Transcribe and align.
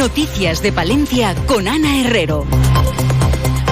Noticias 0.00 0.62
de 0.62 0.72
Palencia 0.72 1.34
con 1.44 1.68
Ana 1.68 2.00
Herrero. 2.00 2.46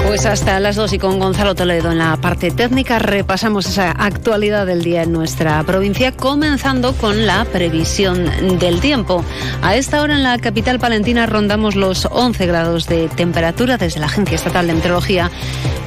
Pues 0.06 0.26
hasta 0.26 0.60
las 0.60 0.76
dos 0.76 0.92
y 0.92 0.98
con 0.98 1.18
Gonzalo 1.18 1.54
Toledo 1.54 1.90
en 1.90 1.96
la 1.96 2.18
parte 2.18 2.50
técnica 2.50 2.98
repasamos 2.98 3.64
esa 3.64 3.92
actualidad 3.92 4.66
del 4.66 4.82
día 4.82 5.04
en 5.04 5.12
nuestra 5.12 5.62
provincia, 5.64 6.12
comenzando 6.12 6.92
con 6.92 7.24
la 7.24 7.46
previsión 7.46 8.58
del 8.58 8.78
tiempo. 8.80 9.24
A 9.62 9.76
esta 9.76 10.02
hora 10.02 10.16
en 10.16 10.22
la 10.22 10.36
capital 10.36 10.78
palentina 10.78 11.24
rondamos 11.24 11.76
los 11.76 12.06
11 12.10 12.46
grados 12.46 12.86
de 12.88 13.08
temperatura 13.08 13.78
desde 13.78 14.00
la 14.00 14.06
Agencia 14.06 14.36
Estatal 14.36 14.66
de 14.66 14.74
Meteorología. 14.74 15.30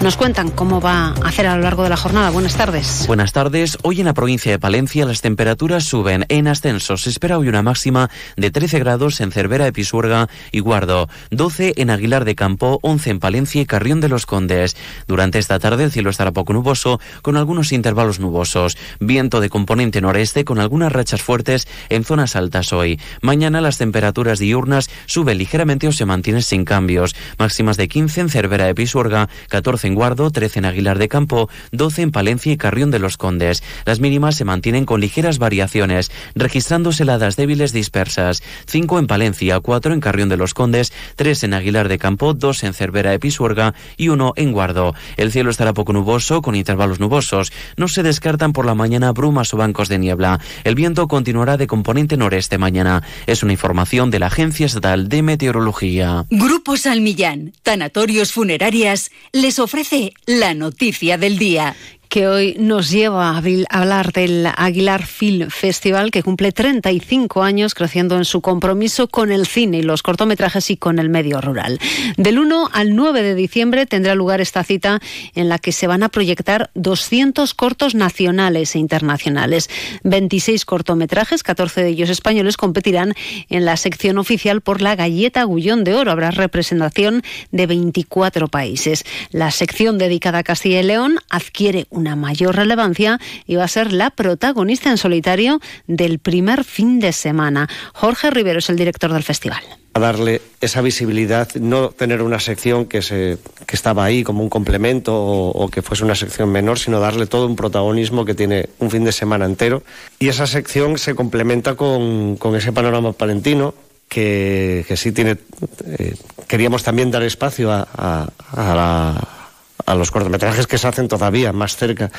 Nos 0.02 0.18
cuentan 0.18 0.50
cómo 0.50 0.82
va 0.82 1.10
a 1.10 1.28
hacer 1.28 1.46
a 1.46 1.56
lo 1.56 1.62
largo 1.62 1.84
de 1.84 1.90
la 1.90 1.96
jornada. 1.96 2.32
Buenas 2.32 2.56
tardes. 2.56 3.06
Buenas 3.06 3.34
tardes. 3.34 3.78
Hoy 3.84 4.00
en 4.00 4.08
la 4.08 4.16
provincia 4.16 4.52
de 4.52 4.58
Palencia 4.58 5.06
las 5.06 5.22
temperaturas 5.22 5.84
suben 5.84 6.26
en 6.28 6.48
ascenso. 6.48 6.98
Se 6.98 7.12
espera 7.12 7.38
hoy 7.38 7.48
una 7.48 7.62
máxima 7.62 8.10
de 8.36 8.50
13 8.50 8.80
grados 8.80 9.22
en 9.22 9.32
Cervera 9.32 9.66
de 9.66 9.74
Pisuerga 9.74 10.28
y 10.52 10.60
Guardo, 10.60 11.08
12 11.30 11.74
en 11.78 11.92
Aguilar 11.92 12.26
de 12.26 12.34
Campo, 12.34 12.80
11 12.82 13.12
en 13.12 13.20
Palencia 13.20 13.62
y 13.62 13.68
Carrión 13.68 14.02
de 14.02 14.10
los 14.10 14.26
Condes. 14.26 14.76
Durante 15.08 15.38
esta 15.38 15.60
tarde 15.60 15.84
el 15.84 15.92
cielo 15.92 16.10
estará 16.10 16.32
poco 16.32 16.52
nuboso, 16.54 17.00
con 17.22 17.38
algunos 17.38 17.72
intervalos 17.72 18.20
nubosos. 18.20 18.80
Viento 19.00 19.40
de 19.40 19.52
componente 19.52 20.02
noreste 20.02 20.46
con 20.46 20.58
algunas 20.58 20.92
rachas 20.92 21.22
fuertes 21.22 21.68
en 21.90 22.06
zonas 22.06 22.36
altas 22.36 22.74
hoy. 22.74 23.00
Mañana 23.22 23.62
las 23.62 23.78
temperaturas 23.78 24.40
diurnas 24.40 24.90
suben 25.06 25.38
ligeramente 25.38 25.88
o 25.88 25.92
se 25.92 26.06
mantienen 26.06 26.42
sin 26.42 26.66
cambios. 26.66 27.16
Máximas 27.38 27.78
de 27.78 27.88
15 27.88 28.22
en 28.22 28.30
Cervera 28.30 28.66
de 28.66 28.74
Pisuerga, 28.74 29.30
14 29.50 29.91
en 29.91 29.91
Guardo, 29.96 30.32
13 30.32 30.60
en 30.60 30.66
Aguilar 30.66 30.98
de 30.98 31.10
Campo, 31.10 31.50
12 31.72 32.04
en 32.04 32.12
Palencia 32.12 32.52
y 32.52 32.58
Carrión 32.58 32.92
de 32.92 33.00
los 33.00 33.18
Condes. 33.18 33.64
Las 33.86 34.00
mínimas 34.00 34.36
se 34.36 34.46
mantienen 34.46 34.86
con 34.86 35.02
ligeras 35.02 35.38
variaciones, 35.38 36.12
registrándose 36.36 37.04
heladas 37.04 37.36
débiles 37.36 37.74
dispersas. 37.74 38.42
5 38.68 39.00
en 39.00 39.08
Palencia, 39.08 39.60
4 39.60 39.94
en 39.94 40.00
Carrión 40.00 40.30
de 40.30 40.38
los 40.38 40.54
Condes, 40.54 40.94
3 41.16 41.44
en 41.44 41.54
Aguilar 41.54 41.90
de 41.90 41.98
Campo, 41.98 42.34
2 42.34 42.64
en 42.64 42.74
Cervera 42.74 43.12
de 43.12 43.20
Pisuerga 43.20 43.74
y 43.98 44.10
uno 44.10 44.34
en 44.36 44.52
Guardo. 44.52 44.96
El 45.18 45.32
cielo 45.32 45.52
estará 45.52 45.74
poco 45.74 45.94
nuboso, 45.94 46.42
con 46.42 46.56
intervalos 46.56 47.00
nubosos. 47.00 47.52
No 47.78 47.88
se 47.88 48.04
descartan 48.04 48.54
por 48.54 48.66
la 48.66 48.76
mañana 48.76 49.12
brumas 49.12 49.54
o 49.54 49.58
bancos 49.58 49.90
de 49.90 50.00
niebla. 50.00 50.40
El 50.64 50.76
viento 50.76 51.08
continuará 51.08 51.58
de 51.58 51.68
componente 51.68 52.18
noreste 52.18 52.58
mañana. 52.58 53.04
Es 53.28 53.44
una 53.44 53.52
información 53.52 54.12
de 54.12 54.20
la 54.20 54.28
Agencia 54.28 54.66
Estatal 54.66 55.10
de 55.10 55.22
Meteorología. 55.22 56.26
Grupo 56.30 56.78
Salmillán, 56.78 57.54
Tanatorios 57.64 58.32
Funerarias, 58.32 59.12
les 59.32 59.60
ofrece 59.60 59.81
la 60.26 60.54
noticia 60.54 61.18
del 61.18 61.38
día 61.38 61.76
que 62.12 62.28
hoy 62.28 62.58
nos 62.60 62.90
lleva 62.90 63.30
a 63.30 63.42
hablar 63.70 64.12
del 64.12 64.46
Aguilar 64.58 65.06
Film 65.06 65.50
Festival, 65.50 66.12
que 66.12 66.24
cumple 66.24 66.52
35 66.52 67.42
años 67.42 67.74
creciendo 67.74 68.18
en 68.18 68.26
su 68.26 68.42
compromiso 68.42 69.08
con 69.08 69.32
el 69.32 69.48
cine 69.48 69.78
y 69.78 69.82
los 69.82 70.04
cortometrajes 70.04 70.72
y 70.72 70.76
con 70.76 71.00
el 71.00 71.08
medio 71.08 71.40
rural. 71.40 71.80
Del 72.18 72.38
1 72.38 72.70
al 72.74 72.98
9 72.98 73.24
de 73.24 73.34
diciembre 73.34 73.86
tendrá 73.86 74.14
lugar 74.14 74.42
esta 74.42 74.66
cita 74.66 75.00
en 75.36 75.48
la 75.48 75.58
que 75.58 75.72
se 75.72 75.88
van 75.88 76.04
a 76.04 76.10
proyectar 76.10 76.70
200 76.74 77.54
cortos 77.54 77.96
nacionales 77.96 78.76
e 78.76 78.80
internacionales. 78.80 79.70
26 80.04 80.66
cortometrajes, 80.66 81.44
14 81.44 81.82
de 81.82 81.88
ellos 81.88 82.10
españoles, 82.10 82.58
competirán 82.58 83.14
en 83.50 83.64
la 83.64 83.78
sección 83.78 84.18
oficial 84.18 84.60
por 84.60 84.82
la 84.82 84.98
Galleta 84.98 85.46
Gullón 85.46 85.86
de 85.86 85.96
Oro. 85.96 86.12
Habrá 86.12 86.32
representación 86.32 87.24
de 87.52 87.68
24 87.68 88.50
países. 88.50 89.06
La 89.30 89.50
sección 89.52 89.98
dedicada 89.98 90.40
a 90.40 90.44
Castilla 90.44 90.82
y 90.82 90.84
León 90.84 91.16
adquiere 91.30 91.86
un 91.90 92.01
una 92.02 92.16
mayor 92.16 92.56
relevancia 92.56 93.20
y 93.48 93.56
va 93.56 93.64
a 93.64 93.68
ser 93.68 93.94
la 93.94 94.10
protagonista 94.10 94.90
en 94.90 94.98
solitario 94.98 95.62
del 95.88 96.20
primer 96.20 96.64
fin 96.64 97.00
de 97.00 97.14
semana. 97.14 97.70
Jorge 97.94 98.30
Rivero 98.30 98.60
es 98.60 98.70
el 98.70 98.76
director 98.76 99.14
del 99.14 99.24
festival 99.24 99.64
a 99.94 100.00
darle 100.00 100.42
esa 100.62 100.82
visibilidad, 100.82 101.54
no 101.56 101.90
tener 101.90 102.22
una 102.22 102.40
sección 102.40 102.86
que, 102.86 103.02
se, 103.02 103.38
que 103.66 103.76
estaba 103.76 104.06
ahí 104.06 104.24
como 104.24 104.42
un 104.42 104.50
complemento 104.50 105.14
o, 105.14 105.70
que 105.70 105.82
fuese 105.82 106.06
una 106.06 106.16
sección 106.16 106.50
menor, 106.50 106.80
sino 106.80 107.00
darle 107.02 107.28
todo 107.28 107.46
un 107.46 107.58
protagonismo 107.58 108.24
que 108.24 108.34
tiene 108.34 108.70
un 108.80 108.90
fin 108.90 109.04
de 109.04 109.12
semana 109.12 109.46
entero. 109.46 109.84
Y 110.18 110.30
esa 110.30 110.48
sección 110.48 110.98
se 110.98 111.14
complementa 111.14 111.76
con, 111.76 112.38
con 112.38 112.56
ese 112.56 112.72
panorama 112.72 113.12
palentino 113.12 113.74
que, 114.08 114.86
que 114.88 114.96
sí 114.96 115.12
tiene... 115.12 115.38
Eh, 115.86 116.16
queríamos 116.48 116.84
también 116.84 117.12
dar 117.12 117.24
espacio 117.24 117.70
a, 117.72 117.86
a, 117.94 118.30
a 118.52 118.76
la 118.76 119.41
a 119.86 119.96
los 119.96 120.12
cortometrajes 120.12 120.68
que 120.68 120.78
se 120.78 120.88
hacen 120.88 121.08
todavía 121.08 121.54
más 121.54 121.76
cerca 121.76 122.12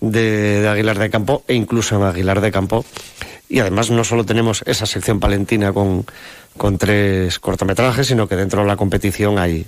de, 0.00 0.68
Aguilar 0.68 0.98
de 0.98 1.10
Campo 1.10 1.42
e 1.46 1.54
incluso 1.54 1.96
en 1.96 2.02
Aguilar 2.02 2.40
de 2.40 2.52
Campo. 2.52 2.84
Y 3.48 3.60
además 3.60 3.90
no 3.90 4.04
solo 4.04 4.24
tenemos 4.24 4.62
esa 4.66 4.86
sección 4.86 5.20
palentina 5.20 5.72
con, 5.72 6.04
con 6.56 6.76
tres 6.76 7.38
cortometrajes, 7.38 8.06
sino 8.06 8.28
que 8.28 8.36
dentro 8.36 8.60
de 8.60 8.66
la 8.66 8.76
competición 8.76 9.38
hay, 9.38 9.64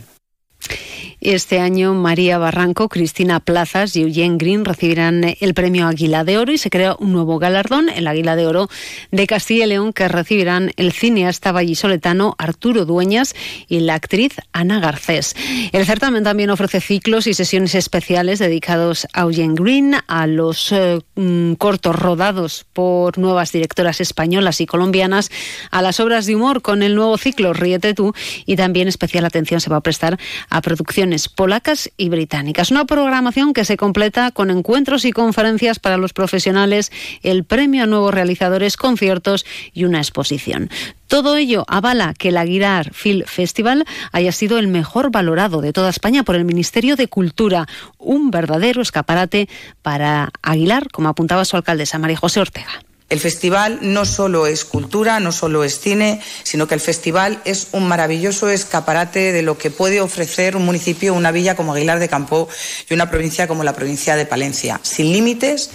este 1.20 1.60
año 1.60 1.94
María 1.94 2.38
Barranco, 2.38 2.88
Cristina 2.88 3.41
Plazas 3.41 3.94
y 3.94 4.03
Eugene 4.03 4.36
Green 4.38 4.64
recibirán 4.64 5.36
el 5.38 5.54
premio 5.54 5.86
Águila 5.86 6.25
de 6.25 6.38
Oro 6.38 6.53
y 6.53 6.58
se 6.58 6.70
crea 6.70 6.97
un 6.98 7.12
nuevo 7.12 7.38
galardón, 7.38 7.88
el 7.88 8.06
Águila 8.06 8.36
de 8.36 8.47
Oro 8.47 8.69
de 9.10 9.26
Castilla 9.26 9.64
y 9.64 9.69
León, 9.69 9.92
que 9.92 10.08
recibirán 10.08 10.72
el 10.76 10.92
cineasta 10.92 11.53
vallisoletano 11.53 12.34
Arturo 12.38 12.86
Dueñas 12.86 13.34
y 13.69 13.81
la 13.81 13.94
actriz 13.94 14.36
Ana 14.53 14.81
Garcés. 14.81 15.36
El 15.72 15.84
certamen 15.84 16.25
también 16.25 16.50
ofrece 16.50 16.81
ciclos 16.81 17.26
y 17.26 17.34
sesiones 17.34 17.75
especiales 17.75 18.38
dedicados 18.38 19.06
a 19.12 19.22
Eugene 19.22 19.54
Green, 19.54 19.97
a 20.06 20.26
los 20.26 20.72
eh, 20.72 21.00
mm, 21.16 21.54
cortos 21.54 21.97
rodados 21.97 22.66
por 22.72 23.19
nuevas 23.19 23.52
directoras 23.52 24.00
españolas 24.00 24.60
y 24.60 24.66
colombianas, 24.66 25.31
a 25.70 25.82
las 25.82 26.00
obras 26.00 26.26
de 26.26 26.37
humor 26.37 26.62
con 26.62 26.82
el 26.82 26.94
nuevo 26.94 27.19
ciclo 27.19 27.52
Ríete 27.52 27.94
tú 27.94 28.14
y 28.47 28.56
también 28.56 28.88
especial 28.88 29.25
atención 29.25 29.60
se 29.60 29.70
va 29.70 29.76
a 29.76 29.81
prestar 29.82 30.19
a 30.48 30.60
producciones 30.62 31.09
polacas 31.28 31.91
y 31.97 32.09
británicas. 32.09 32.71
Una 32.71 32.84
programación 32.84 33.53
que 33.53 33.65
se 33.65 33.76
completa 33.76 34.31
con 34.31 34.50
encuentros 34.50 35.04
y 35.04 35.12
conferencias 35.12 35.78
para 35.78 35.97
los 35.97 36.12
profesionales, 36.12 36.93
el 37.22 37.44
premio 37.44 37.84
a 37.84 37.87
nuevos 37.87 38.15
realizadores, 38.15 38.76
conciertos 38.76 39.44
y 39.72 39.84
una 39.84 39.99
exposición. 39.99 40.70
Todo 41.06 41.37
ello 41.37 41.65
avala 41.66 42.15
que 42.16 42.28
el 42.28 42.37
Aguilar 42.37 42.94
Film 42.94 43.26
Festival 43.26 43.84
haya 44.12 44.31
sido 44.31 44.59
el 44.59 44.69
mejor 44.69 45.10
valorado 45.10 45.60
de 45.60 45.72
toda 45.72 45.91
España 45.91 46.22
por 46.22 46.37
el 46.37 46.44
Ministerio 46.44 46.94
de 46.94 47.09
Cultura, 47.09 47.66
un 47.99 48.31
verdadero 48.31 48.81
escaparate 48.81 49.49
para 49.82 50.31
Aguilar, 50.43 50.88
como 50.91 51.09
apuntaba 51.09 51.44
su 51.44 51.56
alcaldesa 51.56 51.99
María 51.99 52.16
José 52.16 52.41
Ortega. 52.41 52.89
El 53.10 53.21
festival 53.21 53.81
no 53.82 54.04
solo 54.04 54.47
es 54.47 54.65
cultura, 54.65 55.21
no 55.21 55.32
solo 55.32 55.65
es 55.65 55.81
cine, 55.81 56.22
sino 56.44 56.66
que 56.66 56.75
el 56.75 56.81
festival 56.81 57.43
es 57.44 57.66
un 57.72 57.87
maravilloso 57.88 58.48
escaparate 58.48 59.32
de 59.32 59.43
lo 59.43 59.59
que 59.59 59.71
puede 59.71 60.00
ofrecer 60.00 60.56
un 60.56 60.65
municipio, 60.65 61.12
una 61.12 61.32
villa 61.32 61.56
como 61.56 61.75
Aguilar 61.75 61.99
de 61.99 62.09
Campo 62.09 62.49
y 62.88 62.94
una 62.94 63.10
provincia 63.10 63.49
como 63.49 63.65
la 63.65 63.75
provincia 63.75 64.16
de 64.16 64.26
Palencia, 64.26 64.81
sin 64.82 65.12
límites 65.12 65.70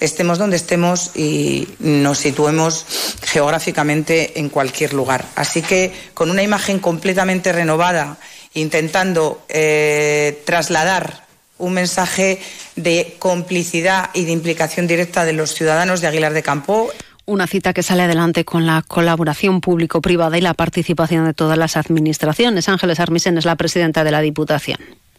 estemos 0.00 0.38
donde 0.38 0.56
estemos 0.56 1.12
y 1.14 1.68
nos 1.78 2.18
situemos 2.18 2.84
geográficamente 3.22 4.38
en 4.38 4.48
cualquier 4.48 4.92
lugar. 4.92 5.24
Así 5.36 5.62
que 5.62 5.92
con 6.12 6.30
una 6.30 6.42
imagen 6.42 6.78
completamente 6.78 7.52
renovada, 7.52 8.18
intentando 8.54 9.44
eh, 9.48 10.42
trasladar 10.44 11.23
un 11.58 11.72
mensaje 11.74 12.40
de 12.76 13.16
complicidad 13.18 14.10
y 14.14 14.24
de 14.24 14.32
implicación 14.32 14.86
directa 14.86 15.24
de 15.24 15.32
los 15.32 15.54
ciudadanos 15.54 16.00
de 16.00 16.08
Aguilar 16.08 16.32
de 16.32 16.42
Campo. 16.42 16.90
Una 17.26 17.46
cita 17.46 17.72
que 17.72 17.82
sale 17.82 18.02
adelante 18.02 18.44
con 18.44 18.66
la 18.66 18.82
colaboración 18.86 19.60
público-privada 19.60 20.36
y 20.36 20.42
la 20.42 20.54
participación 20.54 21.24
de 21.24 21.32
todas 21.32 21.56
las 21.56 21.76
administraciones. 21.76 22.68
Ángeles 22.68 23.00
Armisen 23.00 23.38
es 23.38 23.44
la 23.44 23.56
presidenta 23.56 24.04
de 24.04 24.10
la 24.10 24.20
Diputación. 24.20 24.78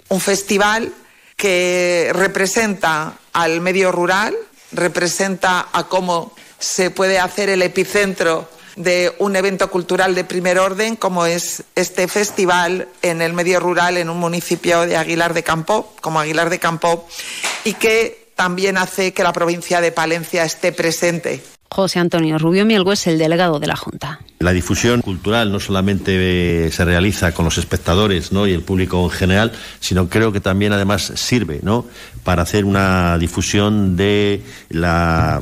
Un 0.10 0.22
festival 0.22 0.94
que 1.36 2.12
representa 2.14 3.14
al 3.34 3.60
medio 3.60 3.92
rural, 3.92 4.36
representa 4.72 5.68
a 5.72 5.86
cómo 5.86 6.34
se 6.60 6.92
puede 6.92 7.20
hacer 7.20 7.50
el 7.50 7.62
epicentro 7.62 8.50
de 8.76 9.16
un 9.20 9.36
evento 9.36 9.70
cultural 9.70 10.16
de 10.16 10.24
primer 10.24 10.60
orden 10.60 10.96
como 10.96 11.26
es 11.26 11.64
este 11.76 12.08
festival 12.08 12.88
en 13.02 13.22
el 13.22 13.34
medio 13.34 13.60
rural 13.60 13.98
en 13.98 14.10
un 14.10 14.18
municipio 14.18 14.86
de 14.86 14.98
Aguilar 14.98 15.34
de 15.34 15.44
Campo, 15.44 15.94
como 16.02 16.20
Aguilar 16.20 16.50
de 16.50 16.60
Campo, 16.60 17.08
y 17.64 17.74
que 17.74 18.30
también 18.36 18.78
hace 18.78 19.14
que 19.14 19.24
la 19.24 19.34
provincia 19.34 19.82
de 19.82 19.92
Palencia 19.92 20.44
esté 20.44 20.72
presente. 20.72 21.55
José 21.70 22.00
Antonio 22.00 22.38
Rubio 22.38 22.66
Mielgo 22.66 22.94
es 22.94 23.06
el 23.08 23.18
delegado 23.18 23.60
de 23.60 23.68
la 23.68 23.76
Junta. 23.76 24.20
La 24.40 24.52
difusión 24.54 25.02
cultural 25.02 25.52
no 25.52 25.60
solamente 25.60 26.72
se 26.72 26.86
realiza 26.86 27.34
con 27.34 27.46
los 27.46 27.58
espectadores 27.58 28.32
¿no? 28.32 28.48
y 28.48 28.54
el 28.54 28.62
público 28.62 29.04
en 29.04 29.10
general, 29.10 29.52
sino 29.80 30.08
creo 30.08 30.32
que 30.32 30.40
también 30.40 30.74
además 30.74 31.12
sirve 31.16 31.60
¿no? 31.64 31.86
para 32.24 32.44
hacer 32.44 32.66
una 32.66 33.18
difusión 33.18 33.96
de 33.96 34.44
la 34.70 35.42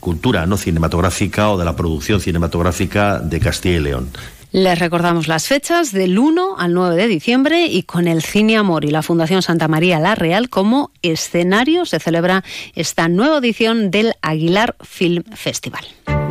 cultura 0.00 0.46
no 0.46 0.56
cinematográfica 0.56 1.50
o 1.50 1.58
de 1.58 1.64
la 1.64 1.76
producción 1.76 2.20
cinematográfica 2.20 3.18
de 3.18 3.40
Castilla 3.40 3.76
y 3.76 3.80
León. 3.80 4.10
Les 4.52 4.78
recordamos 4.78 5.28
las 5.28 5.46
fechas 5.46 5.92
del 5.92 6.18
1 6.18 6.56
al 6.58 6.74
9 6.74 6.96
de 6.96 7.06
diciembre 7.06 7.66
y 7.66 7.84
con 7.84 8.08
el 8.08 8.20
Cine 8.20 8.56
Amor 8.56 8.84
y 8.84 8.90
la 8.90 9.02
Fundación 9.02 9.42
Santa 9.42 9.68
María 9.68 10.00
La 10.00 10.16
Real 10.16 10.48
como 10.48 10.90
escenario 11.02 11.86
se 11.86 12.00
celebra 12.00 12.42
esta 12.74 13.08
nueva 13.08 13.38
edición 13.38 13.92
del 13.92 14.14
Aguilar 14.22 14.74
Film 14.82 15.22
Festival. 15.34 15.84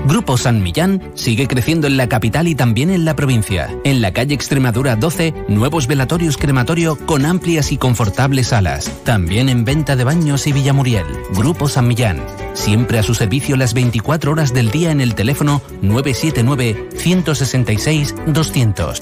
Grupo 0.06 0.38
San 0.38 0.62
Millán 0.62 1.12
sigue 1.14 1.48
creciendo 1.48 1.88
en 1.88 1.96
la 1.96 2.10
capital 2.10 2.48
y 2.50 2.56
también 2.56 2.90
en 2.90 3.06
la 3.06 3.16
provincia. 3.16 3.70
En 3.86 4.02
la 4.02 4.12
calle 4.12 4.36
Extremadura 4.36 4.98
12, 4.98 5.34
nuevos 5.48 5.88
velatorios 5.88 6.36
crematorio 6.36 6.98
con 7.06 7.26
amplias 7.26 7.72
y 7.72 7.78
confortables 7.78 8.48
salas. 8.48 8.92
También 9.06 9.48
en 9.48 9.64
venta 9.64 9.96
de 9.96 10.04
baños 10.04 10.46
y 10.48 10.52
Villamuriel. 10.52 11.06
Grupo 11.32 11.70
San 11.70 11.88
Millán. 11.88 12.22
Siempre 12.60 13.00
a 13.00 13.04
su 13.04 13.16
servicio 13.16 13.56
las 13.56 13.74
24 13.74 14.34
horas 14.34 14.54
del 14.54 14.70
día 14.70 14.92
en 14.92 15.00
el 15.00 15.16
teléfono 15.16 15.62
979 15.82 16.90
166 16.94 18.14
200. 18.28 19.00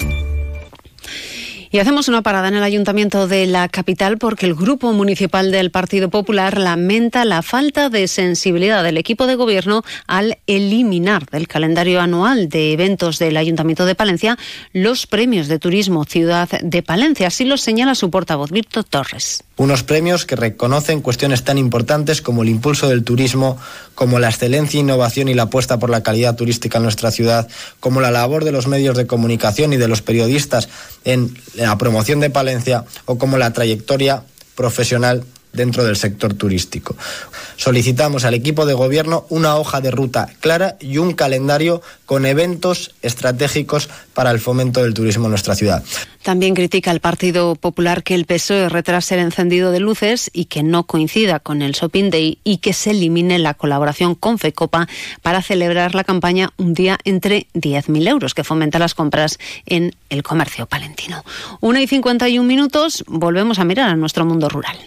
Y 1.70 1.80
hacemos 1.80 2.08
una 2.08 2.22
parada 2.22 2.48
en 2.48 2.54
el 2.54 2.62
ayuntamiento 2.62 3.28
de 3.28 3.46
la 3.46 3.68
capital 3.68 4.16
porque 4.16 4.46
el 4.46 4.54
Grupo 4.54 4.92
Municipal 4.94 5.50
del 5.50 5.70
Partido 5.70 6.08
Popular 6.08 6.56
lamenta 6.56 7.26
la 7.26 7.42
falta 7.42 7.90
de 7.90 8.08
sensibilidad 8.08 8.82
del 8.82 8.96
equipo 8.96 9.26
de 9.26 9.34
gobierno 9.34 9.82
al 10.06 10.38
eliminar 10.46 11.26
del 11.26 11.46
calendario 11.46 12.00
anual 12.00 12.48
de 12.48 12.72
eventos 12.72 13.18
del 13.18 13.36
Ayuntamiento 13.36 13.84
de 13.84 13.94
Palencia 13.94 14.38
los 14.72 15.06
premios 15.06 15.46
de 15.48 15.58
turismo 15.58 16.04
Ciudad 16.04 16.48
de 16.48 16.82
Palencia. 16.82 17.26
Así 17.26 17.44
lo 17.44 17.58
señala 17.58 17.94
su 17.94 18.10
portavoz, 18.10 18.50
Víctor 18.50 18.84
Torres. 18.84 19.44
Unos 19.58 19.82
premios 19.82 20.24
que 20.24 20.36
reconocen 20.36 21.02
cuestiones 21.02 21.42
tan 21.42 21.58
importantes 21.58 22.22
como 22.22 22.44
el 22.44 22.48
impulso 22.48 22.88
del 22.88 23.04
turismo, 23.04 23.58
como 23.94 24.20
la 24.20 24.28
excelencia, 24.28 24.80
innovación 24.80 25.28
y 25.28 25.34
la 25.34 25.44
apuesta 25.44 25.78
por 25.78 25.90
la 25.90 26.02
calidad 26.02 26.36
turística 26.36 26.78
en 26.78 26.84
nuestra 26.84 27.10
ciudad, 27.10 27.48
como 27.80 28.00
la 28.00 28.12
labor 28.12 28.44
de 28.44 28.52
los 28.52 28.68
medios 28.68 28.96
de 28.96 29.08
comunicación 29.08 29.72
y 29.72 29.76
de 29.76 29.88
los 29.88 30.00
periodistas 30.00 30.68
en 31.04 31.36
la 31.66 31.78
promoción 31.78 32.20
de 32.20 32.30
Palencia 32.30 32.84
o 33.04 33.18
como 33.18 33.38
la 33.38 33.52
trayectoria 33.52 34.22
profesional 34.54 35.24
dentro 35.52 35.84
del 35.84 35.96
sector 35.96 36.34
turístico. 36.34 36.96
Solicitamos 37.56 38.24
al 38.24 38.34
equipo 38.34 38.66
de 38.66 38.74
gobierno 38.74 39.26
una 39.28 39.56
hoja 39.56 39.80
de 39.80 39.90
ruta 39.90 40.28
clara 40.40 40.76
y 40.80 40.98
un 40.98 41.14
calendario 41.14 41.82
con 42.08 42.24
eventos 42.24 42.94
estratégicos 43.02 43.90
para 44.14 44.30
el 44.30 44.40
fomento 44.40 44.82
del 44.82 44.94
turismo 44.94 45.26
en 45.26 45.32
nuestra 45.32 45.54
ciudad. 45.54 45.84
También 46.22 46.54
critica 46.54 46.90
al 46.90 47.00
Partido 47.00 47.54
Popular 47.54 48.02
que 48.02 48.14
el 48.14 48.24
PSOE 48.24 48.70
retrase 48.70 49.14
el 49.14 49.20
encendido 49.20 49.72
de 49.72 49.80
luces 49.80 50.30
y 50.32 50.46
que 50.46 50.62
no 50.62 50.84
coincida 50.84 51.38
con 51.38 51.60
el 51.60 51.72
Shopping 51.72 52.08
Day 52.08 52.38
y 52.44 52.58
que 52.58 52.72
se 52.72 52.92
elimine 52.92 53.38
la 53.38 53.52
colaboración 53.52 54.14
con 54.14 54.38
FECOPA 54.38 54.88
para 55.20 55.42
celebrar 55.42 55.94
la 55.94 56.02
campaña 56.02 56.50
Un 56.56 56.72
día 56.72 56.96
entre 57.04 57.46
10.000 57.52 58.08
euros 58.08 58.32
que 58.32 58.42
fomenta 58.42 58.78
las 58.78 58.94
compras 58.94 59.38
en 59.66 59.94
el 60.08 60.22
comercio 60.22 60.64
palentino. 60.64 61.22
Una 61.60 61.82
y 61.82 61.86
51 61.86 62.42
minutos, 62.42 63.04
volvemos 63.06 63.58
a 63.58 63.64
mirar 63.64 63.90
a 63.90 63.96
nuestro 63.96 64.24
mundo 64.24 64.48
rural. 64.48 64.78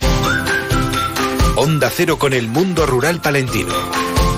Onda 1.55 1.91
Cero 1.95 2.17
con 2.17 2.33
el 2.33 2.47
mundo 2.47 2.87
rural 2.87 3.21
palentino. 3.21 4.00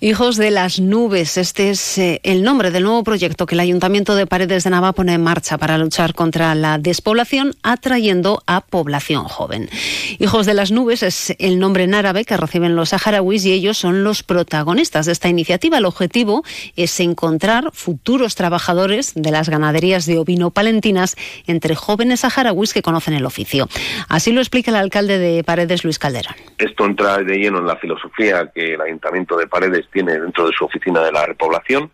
Hijos 0.00 0.36
de 0.36 0.52
las 0.52 0.78
nubes, 0.78 1.36
este 1.36 1.70
es 1.70 1.98
eh, 1.98 2.20
el 2.22 2.44
nombre 2.44 2.70
del 2.70 2.84
nuevo 2.84 3.02
proyecto 3.02 3.46
que 3.46 3.56
el 3.56 3.60
Ayuntamiento 3.60 4.14
de 4.14 4.28
Paredes 4.28 4.62
de 4.62 4.70
Nava 4.70 4.92
pone 4.92 5.12
en 5.14 5.24
marcha 5.24 5.58
para 5.58 5.76
luchar 5.76 6.14
contra 6.14 6.54
la 6.54 6.78
despoblación, 6.78 7.54
atrayendo 7.64 8.40
a 8.46 8.60
población 8.60 9.24
joven. 9.24 9.68
Hijos 10.20 10.46
de 10.46 10.54
las 10.54 10.70
nubes 10.70 11.02
es 11.02 11.34
el 11.40 11.58
nombre 11.58 11.82
en 11.82 11.94
árabe 11.94 12.24
que 12.24 12.36
reciben 12.36 12.76
los 12.76 12.90
saharauis 12.90 13.44
y 13.44 13.52
ellos 13.52 13.76
son 13.76 14.04
los 14.04 14.22
protagonistas 14.22 15.06
de 15.06 15.10
esta 15.10 15.28
iniciativa. 15.28 15.78
El 15.78 15.84
objetivo 15.84 16.44
es 16.76 17.00
encontrar 17.00 17.72
futuros 17.72 18.36
trabajadores 18.36 19.14
de 19.16 19.32
las 19.32 19.48
ganaderías 19.48 20.06
de 20.06 20.18
ovino 20.18 20.52
palentinas 20.52 21.16
entre 21.48 21.74
jóvenes 21.74 22.20
saharauis 22.20 22.72
que 22.72 22.82
conocen 22.82 23.14
el 23.14 23.26
oficio. 23.26 23.68
Así 24.08 24.30
lo 24.30 24.40
explica 24.40 24.70
el 24.70 24.76
alcalde 24.76 25.18
de 25.18 25.42
Paredes, 25.42 25.82
Luis 25.82 25.98
Calderón. 25.98 26.36
Esto 26.56 26.86
entra 26.86 27.18
de 27.18 27.36
lleno 27.36 27.58
en 27.58 27.66
la 27.66 27.74
filosofía 27.74 28.48
que 28.54 28.74
el 28.74 28.80
Ayuntamiento 28.80 29.36
de 29.36 29.48
Paredes 29.48 29.87
tiene 29.92 30.18
dentro 30.18 30.46
de 30.46 30.52
su 30.52 30.64
oficina 30.64 31.02
de 31.02 31.12
la 31.12 31.26
repoblación, 31.26 31.90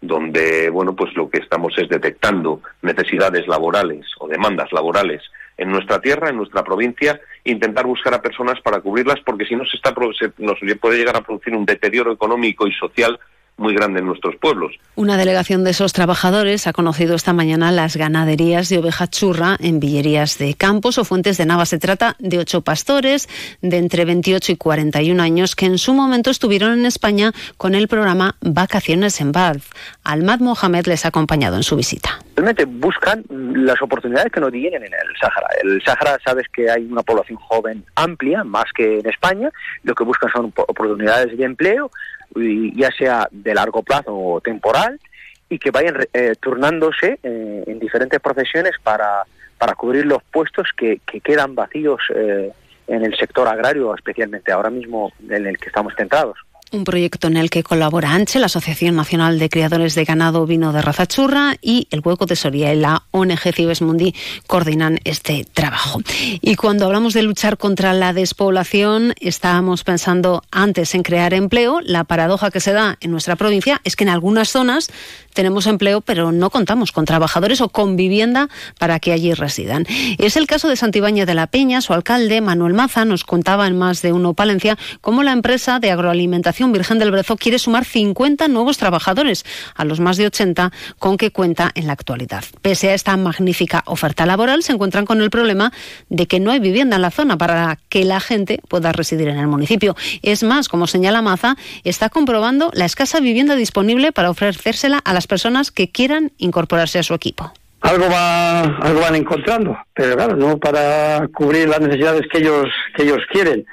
donde 0.00 0.70
bueno 0.70 0.94
pues 0.94 1.14
lo 1.16 1.28
que 1.30 1.38
estamos 1.38 1.76
es 1.78 1.88
detectando 1.88 2.60
necesidades 2.82 3.46
laborales 3.48 4.06
o 4.18 4.28
demandas 4.28 4.72
laborales 4.72 5.22
en 5.56 5.70
nuestra 5.70 6.00
tierra, 6.00 6.28
en 6.28 6.36
nuestra 6.36 6.62
provincia, 6.62 7.20
intentar 7.44 7.86
buscar 7.86 8.12
a 8.14 8.20
personas 8.20 8.60
para 8.60 8.80
cubrirlas, 8.80 9.20
porque 9.24 9.46
si 9.46 9.56
no 9.56 9.64
se 9.64 9.78
está 9.78 9.94
se, 10.18 10.32
nos 10.38 10.58
puede 10.80 10.98
llegar 10.98 11.16
a 11.16 11.22
producir 11.22 11.54
un 11.54 11.64
deterioro 11.64 12.12
económico 12.12 12.66
y 12.66 12.72
social 12.72 13.18
muy 13.56 13.74
grande 13.74 14.00
en 14.00 14.06
nuestros 14.06 14.36
pueblos. 14.36 14.72
Una 14.96 15.16
delegación 15.16 15.64
de 15.64 15.70
esos 15.70 15.92
trabajadores 15.92 16.66
ha 16.66 16.72
conocido 16.72 17.14
esta 17.14 17.32
mañana 17.32 17.72
las 17.72 17.96
ganaderías 17.96 18.68
de 18.68 18.78
oveja 18.78 19.06
churra 19.08 19.56
en 19.60 19.80
villerías 19.80 20.38
de 20.38 20.54
Campos 20.54 20.98
o 20.98 21.04
Fuentes 21.04 21.38
de 21.38 21.46
Nava. 21.46 21.66
Se 21.66 21.78
trata 21.78 22.16
de 22.18 22.38
ocho 22.38 22.62
pastores 22.62 23.28
de 23.62 23.78
entre 23.78 24.04
28 24.04 24.52
y 24.52 24.56
41 24.56 25.22
años 25.22 25.56
que 25.56 25.66
en 25.66 25.78
su 25.78 25.94
momento 25.94 26.30
estuvieron 26.30 26.78
en 26.78 26.86
España 26.86 27.32
con 27.56 27.74
el 27.74 27.88
programa 27.88 28.36
Vacaciones 28.40 29.20
en 29.20 29.32
Bath. 29.32 29.62
Almad 30.04 30.40
Mohamed 30.40 30.86
les 30.86 31.04
ha 31.04 31.08
acompañado 31.08 31.56
en 31.56 31.62
su 31.62 31.76
visita. 31.76 32.18
Realmente 32.36 32.64
buscan 32.66 33.24
las 33.30 33.80
oportunidades 33.80 34.30
que 34.30 34.40
no 34.40 34.50
tienen 34.50 34.82
en 34.82 34.92
el 34.92 35.16
Sáhara. 35.18 35.48
El 35.62 35.82
Sáhara 35.82 36.18
sabes 36.24 36.46
que 36.52 36.70
hay 36.70 36.84
una 36.84 37.02
población 37.02 37.38
joven 37.38 37.84
amplia, 37.94 38.44
más 38.44 38.66
que 38.74 38.98
en 38.98 39.08
España. 39.08 39.50
Lo 39.84 39.94
que 39.94 40.04
buscan 40.04 40.30
son 40.30 40.52
oportunidades 40.54 41.36
de 41.36 41.44
empleo, 41.44 41.90
ya 42.34 42.90
sea 42.92 43.28
de 43.30 43.54
largo 43.54 43.82
plazo 43.82 44.16
o 44.16 44.40
temporal, 44.40 45.00
y 45.48 45.58
que 45.58 45.70
vayan 45.70 45.96
eh, 46.12 46.34
turnándose 46.40 47.18
eh, 47.22 47.64
en 47.66 47.78
diferentes 47.78 48.20
profesiones 48.20 48.72
para, 48.82 49.24
para 49.58 49.74
cubrir 49.74 50.04
los 50.06 50.22
puestos 50.24 50.68
que, 50.76 51.00
que 51.06 51.20
quedan 51.20 51.54
vacíos 51.54 52.00
eh, 52.14 52.52
en 52.88 53.04
el 53.04 53.16
sector 53.16 53.46
agrario, 53.48 53.94
especialmente 53.94 54.52
ahora 54.52 54.70
mismo 54.70 55.12
en 55.28 55.46
el 55.46 55.58
que 55.58 55.68
estamos 55.68 55.94
centrados. 55.96 56.38
Un 56.72 56.82
proyecto 56.82 57.28
en 57.28 57.36
el 57.36 57.48
que 57.48 57.62
colabora 57.62 58.10
ANCHE, 58.10 58.40
la 58.40 58.46
Asociación 58.46 58.96
Nacional 58.96 59.38
de 59.38 59.48
Criadores 59.48 59.94
de 59.94 60.04
Ganado 60.04 60.46
Vino 60.46 60.72
de 60.72 60.82
Raza 60.82 61.06
Churra 61.06 61.54
y 61.62 61.86
el 61.92 62.00
Hueco 62.04 62.26
de 62.26 62.34
Soria 62.34 62.74
y 62.74 62.76
la 62.76 63.04
ONG 63.12 63.54
Cibes 63.54 63.82
Mundi 63.82 64.16
coordinan 64.48 64.98
este 65.04 65.44
trabajo. 65.44 66.00
Y 66.40 66.56
cuando 66.56 66.86
hablamos 66.86 67.14
de 67.14 67.22
luchar 67.22 67.56
contra 67.56 67.92
la 67.92 68.12
despoblación, 68.12 69.14
estábamos 69.20 69.84
pensando 69.84 70.42
antes 70.50 70.96
en 70.96 71.04
crear 71.04 71.34
empleo. 71.34 71.78
La 71.84 72.02
paradoja 72.02 72.50
que 72.50 72.58
se 72.58 72.72
da 72.72 72.98
en 73.00 73.12
nuestra 73.12 73.36
provincia 73.36 73.80
es 73.84 73.94
que 73.94 74.02
en 74.02 74.10
algunas 74.10 74.48
zonas 74.48 74.90
tenemos 75.34 75.68
empleo, 75.68 76.00
pero 76.00 76.32
no 76.32 76.50
contamos 76.50 76.90
con 76.90 77.04
trabajadores 77.04 77.60
o 77.60 77.68
con 77.68 77.94
vivienda 77.94 78.48
para 78.78 78.98
que 78.98 79.12
allí 79.12 79.34
residan. 79.34 79.86
Es 80.18 80.36
el 80.36 80.48
caso 80.48 80.68
de 80.68 80.76
Santibáñez 80.76 81.26
de 81.26 81.34
la 81.34 81.46
Peña. 81.46 81.80
Su 81.80 81.92
alcalde, 81.92 82.40
Manuel 82.40 82.74
Maza, 82.74 83.04
nos 83.04 83.22
contaba 83.22 83.68
en 83.68 83.78
más 83.78 84.02
de 84.02 84.12
uno 84.12 84.34
Palencia 84.34 84.76
cómo 85.00 85.22
la 85.22 85.32
empresa 85.32 85.78
de 85.78 85.92
agroalimentación 85.92 86.55
Virgen 86.72 86.98
del 86.98 87.10
Brezo 87.10 87.36
quiere 87.36 87.58
sumar 87.58 87.84
50 87.84 88.48
nuevos 88.48 88.78
trabajadores 88.78 89.44
a 89.74 89.84
los 89.84 90.00
más 90.00 90.16
de 90.16 90.26
80 90.26 90.72
con 90.98 91.16
que 91.16 91.30
cuenta 91.30 91.70
en 91.74 91.86
la 91.86 91.92
actualidad. 91.92 92.44
Pese 92.62 92.90
a 92.90 92.94
esta 92.94 93.16
magnífica 93.16 93.82
oferta 93.86 94.26
laboral, 94.26 94.62
se 94.62 94.72
encuentran 94.72 95.04
con 95.04 95.20
el 95.20 95.30
problema 95.30 95.72
de 96.08 96.26
que 96.26 96.40
no 96.40 96.50
hay 96.50 96.58
vivienda 96.58 96.96
en 96.96 97.02
la 97.02 97.10
zona 97.10 97.36
para 97.36 97.78
que 97.88 98.04
la 98.04 98.20
gente 98.20 98.60
pueda 98.68 98.92
residir 98.92 99.28
en 99.28 99.38
el 99.38 99.46
municipio. 99.46 99.94
Es 100.22 100.42
más, 100.42 100.68
como 100.68 100.86
señala 100.86 101.22
Maza, 101.22 101.56
está 101.84 102.08
comprobando 102.08 102.70
la 102.74 102.84
escasa 102.84 103.20
vivienda 103.20 103.54
disponible 103.54 104.12
para 104.12 104.30
ofrecérsela 104.30 104.98
a 105.04 105.12
las 105.12 105.26
personas 105.26 105.70
que 105.70 105.90
quieran 105.90 106.32
incorporarse 106.38 106.98
a 106.98 107.02
su 107.02 107.14
equipo. 107.14 107.52
Algo 107.82 108.06
va, 108.10 108.62
algo 108.62 109.00
van 109.00 109.14
encontrando, 109.14 109.76
pero 109.94 110.16
claro, 110.16 110.36
no 110.36 110.58
para 110.58 111.28
cubrir 111.28 111.68
las 111.68 111.80
necesidades 111.80 112.22
que 112.32 112.38
ellos 112.38 112.66
que 112.96 113.04
ellos 113.04 113.20
quieren. 113.30 113.64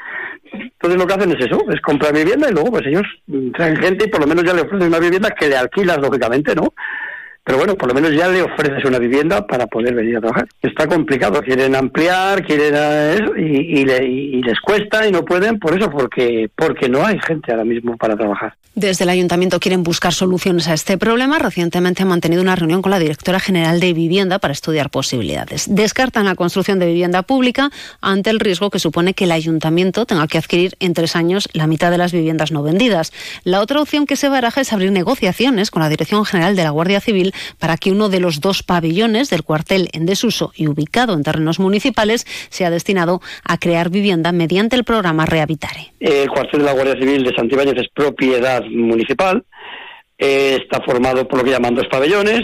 Entonces 0.84 1.00
lo 1.00 1.08
que 1.08 1.14
hacen 1.14 1.32
es 1.32 1.46
eso, 1.46 1.64
es 1.72 1.80
comprar 1.80 2.14
vivienda 2.14 2.50
y 2.50 2.52
luego 2.52 2.72
pues 2.72 2.86
ellos 2.86 3.04
traen 3.56 3.78
gente 3.78 4.04
y 4.04 4.10
por 4.10 4.20
lo 4.20 4.28
menos 4.28 4.44
ya 4.44 4.54
le 4.54 4.64
ofrecen 4.64 4.90
una 4.90 5.00
vivienda 5.00 5.30
que 5.32 5.48
le 5.48 5.56
alquilas 5.56 5.98
lógicamente, 5.98 6.54
¿no? 6.54 6.74
Pero 7.46 7.58
bueno, 7.58 7.76
por 7.76 7.90
lo 7.90 7.94
menos 7.94 8.14
ya 8.14 8.30
le 8.30 8.42
ofreces 8.42 8.86
una 8.86 9.00
vivienda 9.00 9.46
para 9.46 9.68
poder 9.68 9.94
venir 9.94 10.18
a 10.18 10.22
trabajar. 10.22 10.48
Está 10.62 10.88
complicado, 10.88 11.42
quieren 11.42 11.76
ampliar, 11.76 12.46
quieren 12.46 12.74
eh, 12.74 13.16
eso, 13.16 13.36
y, 13.36 13.82
y, 13.82 14.42
les 14.42 14.60
cuesta 14.62 15.06
y 15.06 15.12
no 15.12 15.26
pueden 15.26 15.60
por 15.60 15.78
eso, 15.78 15.90
porque, 15.90 16.50
porque 16.56 16.88
no 16.88 17.06
hay 17.06 17.20
gente 17.20 17.52
ahora 17.52 17.66
mismo 17.66 17.98
para 17.98 18.16
trabajar. 18.16 18.56
Desde 18.76 19.04
el 19.04 19.10
ayuntamiento 19.12 19.60
quieren 19.60 19.84
buscar 19.84 20.14
soluciones 20.14 20.68
a 20.68 20.74
este 20.74 20.98
problema. 20.98 21.38
Recientemente 21.38 22.02
han 22.02 22.10
mantenido 22.10 22.42
una 22.42 22.56
reunión 22.56 22.82
con 22.82 22.90
la 22.90 22.98
directora 22.98 23.40
general 23.40 23.80
de 23.80 23.94
vivienda 23.94 24.40
para 24.40 24.52
estudiar 24.52 24.90
posibilidades. 24.90 25.68
Descartan 25.70 26.26
la 26.26 26.34
construcción 26.34 26.80
de 26.80 26.88
vivienda 26.88 27.22
pública 27.22 27.70
ante 28.02 28.32
el 28.32 28.40
riesgo 28.40 28.72
que 28.72 28.80
supone 28.80 29.14
que 29.14 29.26
el 29.26 29.32
ayuntamiento 29.32 30.08
tenga 30.08 30.26
que 30.28 30.40
adquirir 30.40 30.76
en 30.80 30.96
tres 30.96 31.16
años 31.16 31.50
la 31.54 31.68
mitad 31.68 31.92
de 31.92 32.00
las 32.00 32.14
viviendas 32.14 32.52
no 32.52 32.64
vendidas. 32.64 33.14
La 33.44 33.62
otra 33.62 33.80
opción 33.80 34.08
que 34.08 34.16
se 34.16 34.28
baraja 34.28 34.62
es 34.62 34.74
abrir 34.74 34.92
negociaciones 34.92 35.70
con 35.70 35.84
la 35.84 35.90
Dirección 35.90 36.26
General 36.26 36.56
de 36.56 36.64
la 36.64 36.72
Guardia 36.72 37.00
Civil 37.00 37.33
para 37.60 37.78
que 37.78 37.92
uno 37.92 38.10
de 38.10 38.20
los 38.20 38.42
dos 38.42 38.64
pabellones 38.64 39.30
del 39.30 39.44
cuartel 39.44 39.90
en 39.94 40.06
desuso 40.06 40.52
y 40.56 40.68
ubicado 40.68 41.14
en 41.14 41.24
terrenos 41.24 41.60
municipales 41.60 42.26
sea 42.50 42.70
destinado 42.70 43.22
a 43.44 43.58
crear 43.58 43.90
vivienda 43.90 44.32
mediante 44.32 44.76
el 44.76 44.84
programa 44.84 45.26
Rehabitare. 45.26 45.94
El 46.00 46.30
cuartel 46.30 46.62
de 46.62 46.66
la 46.66 46.74
Guardia 46.74 47.00
Civil 47.00 47.24
de 47.24 47.36
Santibáñez 47.36 47.76
es 47.78 47.90
propiedad 47.94 48.64
municipal, 48.66 49.44
está 50.18 50.82
formado 50.82 51.28
por 51.28 51.40
lo 51.40 51.46
que 51.46 51.52
llaman 51.52 51.76
dos 51.76 51.88
pabellones 51.88 52.42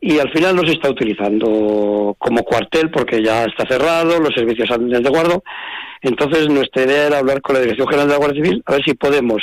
y 0.00 0.18
al 0.18 0.30
final 0.32 0.54
no 0.54 0.62
se 0.66 0.72
está 0.72 0.90
utilizando 0.90 2.14
como 2.18 2.42
cuartel 2.42 2.90
porque 2.90 3.22
ya 3.22 3.44
está 3.44 3.64
cerrado, 3.66 4.18
los 4.20 4.34
servicios 4.34 4.68
de 4.68 5.08
guardo. 5.08 5.42
Entonces 6.02 6.48
nuestra 6.48 6.82
idea 6.82 7.06
era 7.06 7.18
hablar 7.18 7.40
con 7.40 7.54
la 7.54 7.62
Dirección 7.62 7.88
General 7.88 8.08
de 8.08 8.12
la 8.12 8.18
Guardia 8.18 8.44
Civil 8.44 8.62
a 8.66 8.72
ver 8.72 8.84
si 8.84 8.92
podemos 8.92 9.42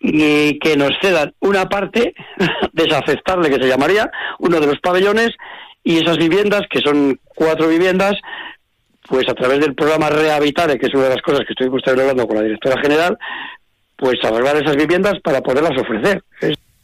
y 0.00 0.58
que 0.58 0.76
nos 0.76 0.92
cedan 1.02 1.34
una 1.40 1.68
parte 1.68 2.14
desaceptable 2.72 3.50
que 3.50 3.62
se 3.62 3.68
llamaría 3.68 4.10
uno 4.38 4.58
de 4.58 4.66
los 4.66 4.80
pabellones 4.80 5.30
y 5.84 5.98
esas 5.98 6.16
viviendas 6.16 6.62
que 6.70 6.80
son 6.80 7.20
cuatro 7.24 7.68
viviendas 7.68 8.14
pues 9.08 9.28
a 9.28 9.34
través 9.34 9.60
del 9.60 9.74
programa 9.74 10.08
Rehabitare 10.08 10.78
que 10.78 10.86
es 10.86 10.94
una 10.94 11.04
de 11.04 11.14
las 11.16 11.22
cosas 11.22 11.40
que 11.40 11.52
estuvimos 11.52 11.82
hablando 11.86 12.26
con 12.26 12.36
la 12.36 12.42
directora 12.42 12.80
general 12.80 13.18
pues 14.00 14.18
arreglar 14.24 14.56
esas 14.56 14.76
viviendas 14.76 15.20
para 15.22 15.42
poderlas 15.42 15.78
ofrecer. 15.78 16.24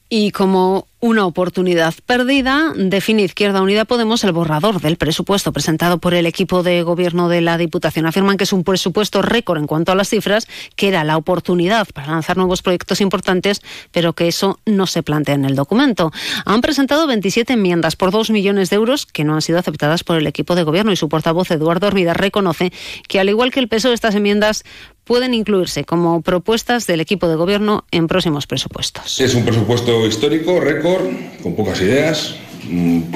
Y 0.08 0.30
como 0.30 0.86
una 1.06 1.24
oportunidad 1.24 1.94
perdida, 2.04 2.72
define 2.74 3.22
Izquierda 3.22 3.62
Unida 3.62 3.84
Podemos 3.84 4.24
el 4.24 4.32
borrador 4.32 4.80
del 4.80 4.96
presupuesto 4.96 5.52
presentado 5.52 5.98
por 5.98 6.14
el 6.14 6.26
equipo 6.26 6.64
de 6.64 6.82
gobierno 6.82 7.28
de 7.28 7.40
la 7.40 7.58
Diputación. 7.58 8.06
Afirman 8.06 8.36
que 8.36 8.42
es 8.42 8.52
un 8.52 8.64
presupuesto 8.64 9.22
récord 9.22 9.58
en 9.58 9.68
cuanto 9.68 9.92
a 9.92 9.94
las 9.94 10.08
cifras, 10.08 10.48
que 10.74 10.88
era 10.88 11.04
la 11.04 11.16
oportunidad 11.16 11.86
para 11.94 12.08
lanzar 12.08 12.36
nuevos 12.36 12.60
proyectos 12.60 13.00
importantes, 13.00 13.62
pero 13.92 14.14
que 14.14 14.26
eso 14.26 14.58
no 14.66 14.88
se 14.88 15.04
plantea 15.04 15.36
en 15.36 15.44
el 15.44 15.54
documento. 15.54 16.10
Han 16.44 16.60
presentado 16.60 17.06
27 17.06 17.52
enmiendas 17.52 17.94
por 17.94 18.10
2 18.10 18.30
millones 18.30 18.68
de 18.70 18.76
euros 18.76 19.06
que 19.06 19.22
no 19.22 19.34
han 19.34 19.42
sido 19.42 19.60
aceptadas 19.60 20.02
por 20.02 20.16
el 20.16 20.26
equipo 20.26 20.56
de 20.56 20.64
gobierno 20.64 20.90
y 20.90 20.96
su 20.96 21.08
portavoz 21.08 21.52
Eduardo 21.52 21.86
Hermida 21.86 22.14
reconoce 22.14 22.72
que 23.06 23.20
al 23.20 23.28
igual 23.28 23.52
que 23.52 23.60
el 23.60 23.68
peso 23.68 23.90
de 23.90 23.94
estas 23.94 24.16
enmiendas 24.16 24.64
pueden 25.06 25.34
incluirse 25.34 25.84
como 25.84 26.20
propuestas 26.20 26.86
del 26.86 27.00
equipo 27.00 27.28
de 27.28 27.36
gobierno 27.36 27.84
en 27.92 28.08
próximos 28.08 28.46
presupuestos. 28.46 29.20
Es 29.20 29.34
un 29.34 29.44
presupuesto 29.44 30.04
histórico, 30.04 30.58
récord, 30.60 31.04
con 31.42 31.54
pocas 31.54 31.80
ideas, 31.80 32.34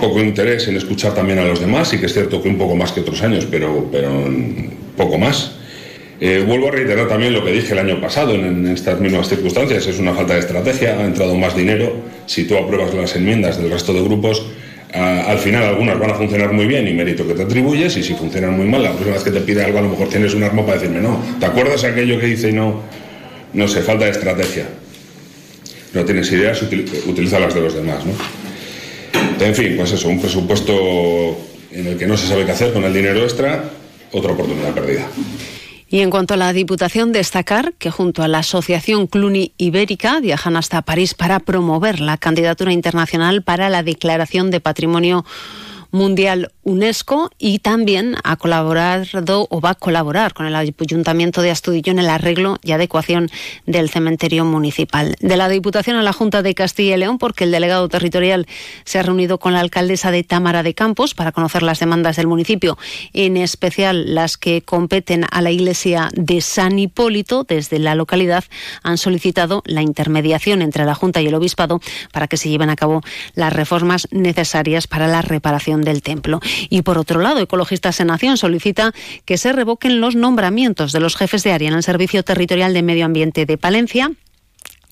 poco 0.00 0.20
interés 0.20 0.68
en 0.68 0.76
escuchar 0.76 1.14
también 1.14 1.40
a 1.40 1.44
los 1.44 1.59
demás, 1.59 1.92
y 1.92 1.99
que 1.99 2.06
es 2.06 2.12
cierto 2.12 2.40
que 2.40 2.49
un 2.49 2.59
poco 2.59 2.76
más 2.76 2.92
que 2.92 3.00
otros 3.00 3.20
años, 3.23 3.47
pero, 3.50 3.88
pero 3.90 4.09
poco 4.97 5.18
más. 5.18 5.56
Eh, 6.20 6.44
vuelvo 6.47 6.68
a 6.68 6.70
reiterar 6.70 7.09
también 7.09 7.32
lo 7.32 7.44
que 7.44 7.50
dije 7.50 7.73
el 7.73 7.78
año 7.80 8.00
pasado 8.00 8.35
en, 8.35 8.68
estas 8.68 9.00
mismas 9.00 9.28
circunstancias, 9.28 9.87
es 9.87 9.99
una 9.99 10.12
falta 10.12 10.35
de 10.35 10.40
estrategia, 10.40 10.97
ha 10.97 11.04
entrado 11.04 11.35
más 11.35 11.56
dinero, 11.56 11.97
si 12.26 12.44
tú 12.44 12.56
apruebas 12.56 12.94
las 12.94 13.16
enmiendas 13.16 13.61
del 13.61 13.70
resto 13.70 13.92
de 13.92 14.02
grupos, 14.02 14.47
al 14.92 15.38
final 15.38 15.64
algunas 15.64 15.99
van 15.99 16.11
a 16.11 16.14
funcionar 16.14 16.52
muy 16.52 16.66
bien 16.66 16.87
y 16.88 16.92
mérito 16.92 17.26
que 17.26 17.35
te 17.35 17.42
atribuyes 17.42 17.97
y 17.97 18.02
si 18.02 18.14
funcionan 18.14 18.56
muy 18.56 18.66
mal, 18.66 18.82
la 18.82 18.90
próxima 18.90 19.14
vez 19.14 19.25
que 19.25 19.30
te 19.30 19.40
pide 19.40 19.64
algo 19.64 19.78
a 19.78 19.82
lo 19.82 19.90
mejor 19.90 20.09
tienes 20.09 20.35
un 20.35 20.42
arma 20.42 20.64
para 20.64 20.78
decirme 20.78 21.00
no. 21.00 21.23
¿Te 21.38 21.47
acuerdas 21.47 21.85
aquello 21.85 22.18
que 22.18 22.26
dice 22.26 22.50
y 22.50 22.52
no? 22.52 22.82
No 23.52 23.68
sé, 23.68 23.82
falta 23.82 24.04
de 24.04 24.12
estrategia. 24.12 24.66
No 25.92 26.04
tienes 26.04 26.30
ideas, 26.30 26.62
utiliza 26.62 27.40
las 27.40 27.54
de 27.54 27.61
los 27.61 27.75
demás, 27.75 28.04
¿no? 28.06 28.12
En 29.44 29.54
fin, 29.54 29.75
pues 29.76 29.92
eso, 29.92 30.09
un 30.09 30.20
presupuesto 30.20 31.37
en 31.73 31.87
el 31.87 31.97
que 31.97 32.06
no 32.06 32.16
se 32.16 32.26
sabe 32.26 32.44
qué 32.44 32.52
hacer 32.52 32.73
con 32.73 32.85
el 32.85 32.92
dinero 32.92 33.23
extra, 33.23 33.64
otra 34.12 34.32
oportunidad 34.32 34.73
perdida. 34.73 35.06
Y 35.92 36.02
en 36.02 36.11
cuanto 36.11 36.35
a 36.35 36.37
la 36.37 36.52
Diputación, 36.52 37.11
destacar 37.11 37.73
que 37.75 37.90
junto 37.90 38.23
a 38.23 38.28
la 38.28 38.38
Asociación 38.38 39.09
Cluny 39.09 39.52
Ibérica 39.59 40.20
viajan 40.20 40.56
hasta 40.56 40.82
París 40.82 41.14
para 41.14 41.40
promover 41.40 41.99
la 41.99 42.16
candidatura 42.16 42.73
internacional 42.73 43.42
para 43.42 43.68
la 43.68 43.82
Declaración 43.82 44.52
de 44.52 44.61
Patrimonio 44.61 45.25
Mundial 45.92 46.52
UNESCO 46.62 47.30
y 47.38 47.59
también 47.59 48.16
ha 48.23 48.37
colaborado 48.37 49.47
o 49.50 49.61
va 49.61 49.70
a 49.70 49.75
colaborar 49.75 50.35
con 50.35 50.47
el 50.47 50.54
Ayuntamiento 50.54 51.42
de 51.42 51.50
Astudillo 51.50 51.90
en 51.92 51.99
el 51.99 52.09
arreglo 52.09 52.59
y 52.62 52.73
adecuación 52.73 53.28
del 53.66 53.90
cementerio 53.90 54.44
municipal. 54.44 55.16
De 55.20 55.37
la 55.37 55.49
Diputación 55.49 55.97
a 55.97 56.02
la 56.02 56.12
Junta 56.12 56.42
de 56.42 56.54
Castilla 56.54 56.97
y 56.97 56.99
León, 56.99 57.18
porque 57.18 57.44
el 57.44 57.50
delegado 57.50 57.88
territorial 57.88 58.47
se 58.85 58.99
ha 58.99 59.02
reunido 59.02 59.38
con 59.38 59.52
la 59.52 59.61
alcaldesa 59.61 60.11
de 60.11 60.23
Támara 60.23 60.62
de 60.62 60.75
Campos 60.75 61.14
para 61.14 61.32
conocer 61.32 61.62
las 61.62 61.80
demandas 61.80 62.16
del 62.16 62.26
municipio, 62.26 62.78
en 63.12 63.37
especial 63.37 64.14
las 64.14 64.37
que 64.37 64.62
competen 64.62 65.25
a 65.30 65.40
la 65.40 65.50
iglesia 65.50 66.11
de 66.14 66.40
San 66.40 66.78
Hipólito. 66.78 67.44
Desde 67.44 67.78
la 67.78 67.94
localidad 67.94 68.44
han 68.82 68.99
solicitado 68.99 69.62
la 69.66 69.82
intermediación 69.82 70.62
entre 70.62 70.85
la 70.85 70.94
Junta 70.94 71.20
y 71.20 71.26
el 71.26 71.35
Obispado 71.35 71.80
para 72.12 72.28
que 72.28 72.37
se 72.37 72.49
lleven 72.49 72.70
a 72.70 72.76
cabo 72.76 73.02
las 73.35 73.52
reformas 73.52 74.09
necesarias 74.11 74.87
para 74.87 75.09
la 75.09 75.23
reparación 75.23 75.79
del 75.82 76.02
templo. 76.02 76.40
Y 76.68 76.82
por 76.82 76.99
otro 76.99 77.20
lado, 77.20 77.40
Ecologistas 77.40 78.00
en 78.00 78.08
Nación 78.08 78.37
solicita 78.37 78.92
que 79.25 79.38
se 79.38 79.52
revoquen 79.52 80.00
los 80.00 80.16
nombramientos 80.16 80.92
de 80.92 81.00
los 81.00 81.16
jefes 81.16 81.42
de 81.42 81.52
área 81.52 81.68
en 81.68 81.75
el 81.75 81.82
Servicio 81.82 82.22
Territorial 82.22 82.75
de 82.75 82.82
Medio 82.82 83.04
Ambiente 83.04 83.46
de 83.46 83.58
Palencia 83.58 84.12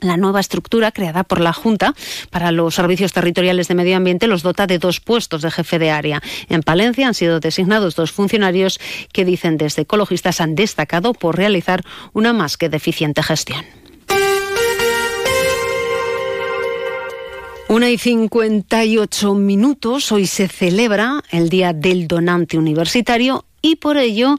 la 0.01 0.17
nueva 0.17 0.41
estructura 0.41 0.93
creada 0.93 1.25
por 1.25 1.41
la 1.41 1.53
Junta 1.53 1.95
para 2.31 2.53
los 2.53 2.75
servicios 2.75 3.13
territoriales 3.13 3.69
de 3.69 3.75
medio 3.75 3.97
ambiente 3.97 4.27
los 4.27 4.43
dota 4.43 4.67
de 4.67 4.79
dos 4.79 5.01
puestos 5.01 5.43
de 5.43 5.51
jefe 5.51 5.79
de 5.79 5.91
área. 5.91 6.23
En 6.49 6.63
Palencia 6.63 7.09
han 7.09 7.15
sido 7.15 7.41
designados 7.41 7.97
dos 7.97 8.13
funcionarios 8.13 8.79
que 9.13 9.25
dicen 9.25 9.57
desde 9.57 9.83
ecologistas 9.83 10.41
han 10.41 10.55
destacado 10.55 11.15
por 11.15 11.37
realizar 11.37 11.83
una 12.13 12.33
más 12.33 12.57
que 12.57 12.69
deficiente 12.69 13.23
gestión. 13.23 13.65
Una 17.79 17.91
y 17.91 17.97
58 17.97 19.35
minutos. 19.35 20.11
Hoy 20.11 20.27
se 20.27 20.49
celebra 20.49 21.21
el 21.31 21.49
Día 21.49 21.73
del 21.73 22.09
Donante 22.09 22.59
Universitario 22.59 23.45
y 23.63 23.77
por 23.77 23.99
ello 23.99 24.35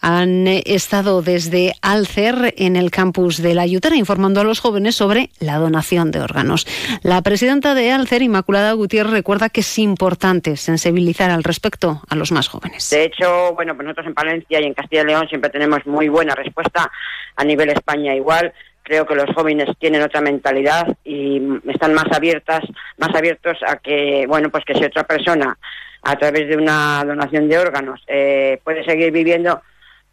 han 0.00 0.46
estado 0.46 1.20
desde 1.20 1.74
Alcer 1.82 2.54
en 2.56 2.76
el 2.76 2.92
campus 2.92 3.42
de 3.42 3.56
la 3.56 3.62
Ayutera 3.62 3.96
informando 3.96 4.40
a 4.40 4.44
los 4.44 4.60
jóvenes 4.60 4.94
sobre 4.94 5.30
la 5.40 5.56
donación 5.56 6.12
de 6.12 6.20
órganos. 6.20 6.68
La 7.02 7.20
presidenta 7.22 7.74
de 7.74 7.90
Alcer, 7.90 8.22
Inmaculada 8.22 8.70
Gutiérrez, 8.74 9.12
recuerda 9.12 9.48
que 9.48 9.62
es 9.62 9.78
importante 9.80 10.56
sensibilizar 10.56 11.32
al 11.32 11.42
respecto 11.42 12.02
a 12.08 12.14
los 12.14 12.30
más 12.30 12.46
jóvenes. 12.46 12.90
De 12.90 13.02
hecho, 13.02 13.54
bueno, 13.54 13.74
pues 13.74 13.86
nosotros 13.86 14.06
en 14.06 14.14
Palencia 14.14 14.60
y 14.60 14.64
en 14.64 14.74
Castilla 14.74 15.02
y 15.02 15.06
León 15.06 15.28
siempre 15.28 15.50
tenemos 15.50 15.84
muy 15.84 16.08
buena 16.08 16.36
respuesta 16.36 16.92
a 17.34 17.44
nivel 17.44 17.70
España 17.70 18.14
igual 18.14 18.52
creo 18.88 19.06
que 19.06 19.14
los 19.14 19.30
jóvenes 19.34 19.68
tienen 19.78 20.02
otra 20.02 20.22
mentalidad 20.22 20.96
y 21.04 21.42
están 21.68 21.92
más 21.92 22.06
abiertas, 22.10 22.60
más 22.96 23.14
abiertos 23.14 23.58
a 23.66 23.76
que, 23.76 24.24
bueno, 24.26 24.48
pues 24.48 24.64
que 24.64 24.74
si 24.74 24.84
otra 24.84 25.04
persona 25.04 25.58
a 26.02 26.16
través 26.16 26.48
de 26.48 26.56
una 26.56 27.04
donación 27.04 27.48
de 27.48 27.58
órganos 27.58 28.00
eh, 28.06 28.58
puede 28.64 28.82
seguir 28.84 29.12
viviendo, 29.12 29.60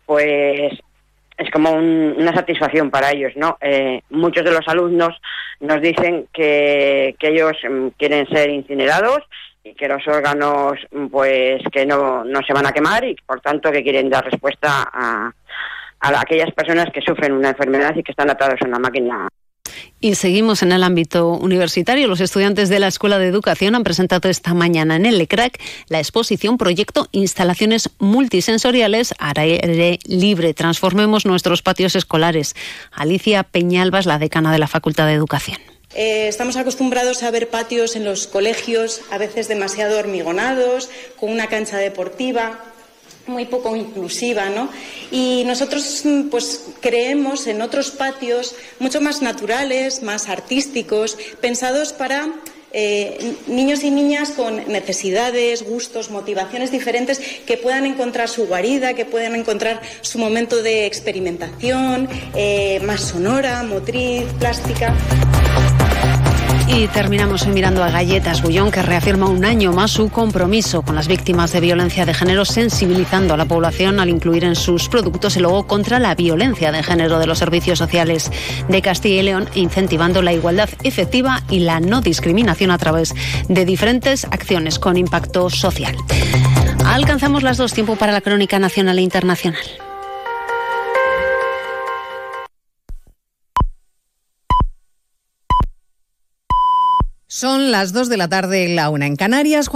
pues 0.06 0.74
es 1.38 1.52
como 1.52 1.72
una 1.72 2.34
satisfacción 2.34 2.92
para 2.92 3.12
ellos, 3.12 3.32
¿no? 3.36 3.58
Eh, 3.62 4.02
muchos 4.10 4.44
de 4.44 4.52
los 4.52 4.68
alumnos 4.68 5.16
nos 5.62 5.82
dicen 5.82 6.28
que, 6.34 7.16
que 7.18 7.30
ellos 7.30 7.54
mm, 7.70 7.88
quieren 7.98 8.28
ser 8.28 8.50
incinerados 8.50 9.20
y 9.64 9.74
que 9.74 9.88
los 9.88 10.06
órganos, 10.08 10.74
pues, 11.12 11.62
que 11.72 11.86
no, 11.86 12.24
no 12.26 12.42
se 12.46 12.54
van 12.54 12.68
a 12.68 12.74
quemar 12.74 13.04
y, 13.06 13.16
por 13.26 13.40
tanto, 13.42 13.72
que 13.72 13.84
quieren 13.84 14.10
dar 14.10 14.26
respuesta 14.26 14.90
a, 14.94 15.32
a 16.14 16.22
aquellas 16.22 16.52
personas 16.52 16.90
que 16.94 17.02
sufren 17.02 17.32
una 17.32 17.50
enfermedad 17.50 17.96
y 17.96 18.04
que 18.04 18.12
están 18.12 18.30
atadas 18.30 18.62
a 18.62 18.66
una 18.66 18.80
máquina. 18.80 19.28
Y 20.00 20.16
seguimos 20.16 20.62
en 20.62 20.72
el 20.72 20.84
ámbito 20.84 21.30
universitario. 21.30 22.08
Los 22.08 22.22
estudiantes 22.22 22.70
de 22.70 22.80
la 22.80 22.88
Escuela 22.88 23.18
de 23.18 23.28
Educación 23.28 23.76
han 23.76 23.84
presentado 23.84 24.30
esta 24.30 24.54
mañana 24.54 24.96
en 24.96 25.06
el 25.06 25.18
LECRAC 25.18 25.60
la 25.88 26.00
exposición 26.00 26.58
Proyecto 26.58 27.08
Instalaciones 27.12 27.90
Multisensoriales 27.98 29.16
a 29.18 29.34
aire 29.36 30.00
libre. 30.06 30.54
Transformemos 30.54 31.26
nuestros 31.26 31.62
patios 31.62 31.96
escolares. 31.96 32.56
Alicia 32.92 33.44
Peñalbas, 33.44 34.06
la 34.06 34.20
decana 34.20 34.52
de 34.52 34.60
la 34.60 34.68
Facultad 34.68 35.08
de 35.08 35.14
Educación. 35.14 35.58
Eh, 35.96 36.28
estamos 36.28 36.58
acostumbrados 36.58 37.24
a 37.24 37.32
ver 37.32 37.48
patios 37.48 37.96
en 37.96 38.04
los 38.04 38.28
colegios, 38.28 39.02
a 39.12 39.18
veces 39.18 39.48
demasiado 39.48 39.98
hormigonados, 39.98 40.90
con 41.18 41.32
una 41.32 41.48
cancha 41.48 41.78
deportiva, 41.78 42.60
muy 43.28 43.46
poco 43.46 43.76
inclusiva, 43.76 44.50
¿no? 44.50 44.70
Y 45.12 45.44
nosotros 45.46 46.02
mm, 46.04 46.30
pues 46.30 46.66
creemos 46.80 47.48
en 47.48 47.62
otros 47.62 47.92
patios 47.92 48.56
mucho 48.80 49.02
más 49.02 49.22
naturales, 49.22 50.04
más 50.04 50.30
artísticos, 50.30 51.18
pensados 51.42 51.94
para 51.94 52.30
eh, 52.78 53.38
niños 53.48 53.86
y 53.86 53.90
niñas 53.92 54.32
con 54.32 54.58
necesidades, 54.68 55.64
gustos, 55.64 56.10
motivaciones 56.10 56.72
diferentes 56.72 57.20
que 57.46 57.56
puedan 57.56 57.86
encontrar 57.86 58.28
su 58.28 58.48
guarida, 58.48 58.94
que 58.96 59.06
puedan 59.06 59.34
encontrar 59.34 59.82
su 60.02 60.20
momento 60.20 60.62
de 60.62 60.86
experimentación 60.86 62.10
eh, 62.36 62.82
más 62.84 63.02
sonora, 63.02 63.64
motriz, 63.64 64.26
plástica. 64.40 64.94
Y 66.68 66.88
terminamos 66.88 67.46
mirando 67.48 67.84
a 67.84 67.92
Galletas 67.92 68.42
Bullón, 68.42 68.72
que 68.72 68.82
reafirma 68.82 69.28
un 69.28 69.46
año 69.46 69.72
más 69.72 69.92
su 69.92 70.10
compromiso 70.10 70.82
con 70.82 70.96
las 70.96 71.08
víctimas 71.08 71.52
de 71.52 71.60
violencia 71.60 72.06
de 72.06 72.14
género, 72.14 72.44
sensibilizando 72.44 73.34
a 73.36 73.38
la 73.38 73.46
población 73.46 74.00
al 74.00 74.10
incluir 74.10 74.44
en 74.44 74.56
sus 74.56 74.90
productos 74.90 75.38
el 75.38 75.44
logo 75.44 75.68
contra 75.68 76.00
la 76.00 76.16
violencia 76.16 76.72
de 76.72 76.82
género 76.82 77.20
de 77.20 77.28
los 77.28 77.38
servicios 77.38 77.78
sociales 77.78 78.32
de 78.68 78.82
Castilla 78.82 79.22
y 79.22 79.24
León, 79.24 79.48
incentivando 79.54 80.22
la 80.22 80.34
igualdad 80.34 80.70
efectiva 80.84 81.44
y 81.50 81.60
la 81.60 81.80
no 81.80 82.02
discriminación 82.02 82.72
a 82.72 82.78
través 82.78 83.14
de 83.48 83.64
diferentes 83.64 84.26
acciones 84.26 84.80
con 84.80 84.98
impacto 84.98 85.50
social. 85.52 85.96
Alcanzamos 86.86 87.44
las 87.44 87.58
dos 87.58 87.74
tiempo 87.74 87.96
para 87.96 88.12
la 88.12 88.22
crónica 88.22 88.60
nacional 88.60 88.98
e 88.98 89.02
internacional. 89.04 89.64
Son 97.46 97.70
las 97.70 97.94
2 97.94 98.10
de 98.10 98.18
la 98.18 98.28
tarde, 98.28 98.68
la 98.70 98.90
una 98.90 99.06
en 99.06 99.16
Canarias. 99.16 99.68
Juan 99.68 99.74